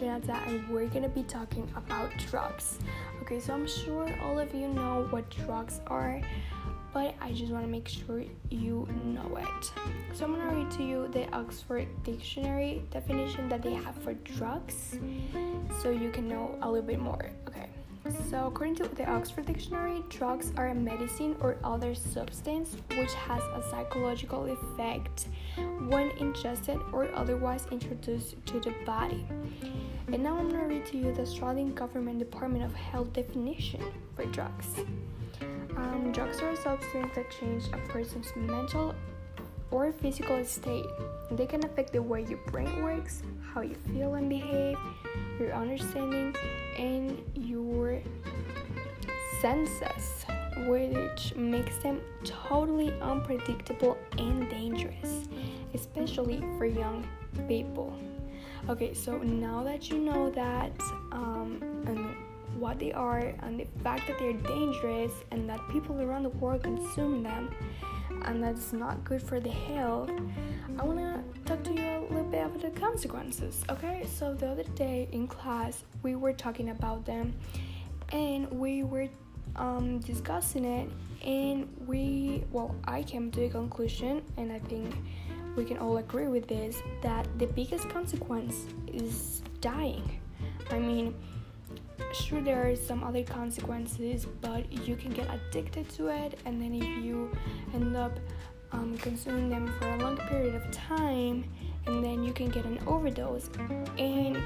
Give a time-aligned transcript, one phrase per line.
[0.00, 2.78] Mirza, and we're gonna be talking about drugs.
[3.22, 6.20] Okay, so I'm sure all of you know what drugs are,
[6.92, 9.72] but I just want to make sure you know it.
[10.14, 14.98] So I'm gonna read to you the Oxford Dictionary definition that they have for drugs,
[15.82, 17.30] so you can know a little bit more.
[17.48, 17.68] Okay.
[18.28, 23.42] So, according to the Oxford Dictionary, drugs are a medicine or other substance which has
[23.54, 25.28] a psychological effect
[25.88, 29.26] when ingested or otherwise introduced to the body.
[30.12, 33.82] And now I'm going to read to you the Australian Government Department of Health definition
[34.14, 34.66] for drugs.
[35.76, 38.94] Um, drugs are a substance that change a person's mental
[39.70, 40.86] or physical state.
[41.30, 43.22] They can affect the way your brain works,
[43.52, 44.78] how you feel and behave,
[45.38, 46.34] your understanding,
[46.78, 48.00] and your
[49.40, 50.24] senses,
[50.66, 55.28] which makes them totally unpredictable and dangerous,
[55.74, 57.06] especially for young
[57.48, 57.92] people.
[58.68, 60.72] Okay, so now that you know that
[61.12, 61.60] um,
[62.58, 66.62] what they are and the fact that they're dangerous and that people around the world
[66.62, 67.50] consume them
[68.26, 70.10] and that it's not good for the health,
[70.78, 73.62] I want to talk to you a little bit about the consequences.
[73.68, 77.34] Okay, so the other day in class, we were talking about them
[78.12, 79.08] and we were
[79.56, 80.90] um, discussing it,
[81.24, 84.94] and we, well, I came to a conclusion, and I think
[85.56, 90.20] we can all agree with this that the biggest consequence is dying.
[90.70, 91.14] I mean,
[92.12, 96.74] sure there are some other consequences but you can get addicted to it and then
[96.74, 97.30] if you
[97.74, 98.18] end up
[98.72, 101.44] um, consuming them for a long period of time
[101.86, 103.48] and then you can get an overdose
[103.98, 104.42] and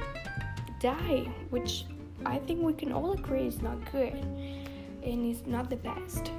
[0.81, 1.85] die which
[2.27, 4.15] i think we can all agree is not good
[5.03, 6.33] and is not the best.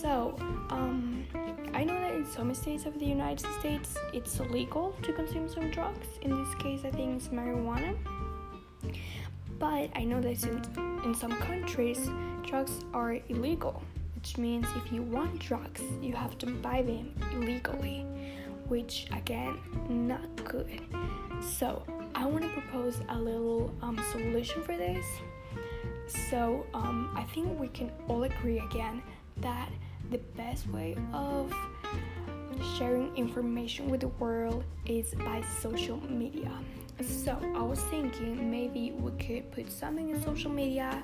[0.00, 0.36] So
[0.70, 1.26] um,
[1.74, 5.70] i know that in some states of the united states it's illegal to consume some
[5.70, 6.06] drugs.
[6.22, 7.96] In this case i think it's marijuana
[9.58, 10.62] but I know that in,
[11.04, 12.10] in some countries,
[12.46, 13.82] drugs are illegal,
[14.14, 18.06] which means if you want drugs, you have to buy them illegally,
[18.68, 20.80] which again, not good.
[21.40, 21.82] So,
[22.14, 25.04] I want to propose a little um, solution for this.
[26.30, 29.02] So, um, I think we can all agree again
[29.38, 29.68] that
[30.10, 31.52] the best way of
[32.76, 36.50] sharing information with the world is by social media.
[37.24, 41.02] So I was thinking maybe we could put something in social media.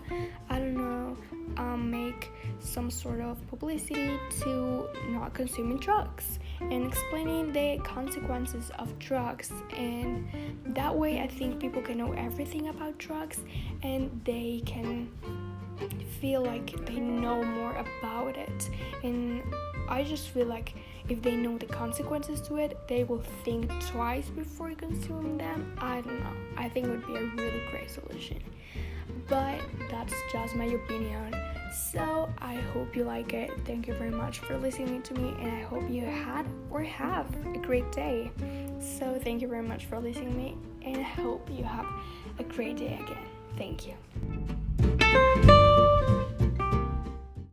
[0.50, 1.16] I don't know,
[1.56, 8.98] um, make some sort of publicity to not consuming drugs and explaining the consequences of
[8.98, 9.50] drugs.
[9.74, 10.28] And
[10.66, 13.38] that way, I think people can know everything about drugs
[13.82, 15.08] and they can
[16.20, 18.70] feel like they know more about it.
[19.02, 19.42] And
[19.88, 20.74] I just feel like
[21.08, 25.76] if they know the consequences to it, they will think twice before consuming them.
[25.78, 26.32] I don't know.
[26.56, 28.38] I think it would be a really great solution.
[29.28, 29.60] But
[29.90, 31.34] that's just my opinion.
[31.92, 33.50] So I hope you like it.
[33.64, 37.26] Thank you very much for listening to me, and I hope you had or have
[37.54, 38.30] a great day.
[38.80, 41.86] So thank you very much for listening to me, and I hope you have
[42.38, 43.26] a great day again.
[43.56, 45.49] Thank you.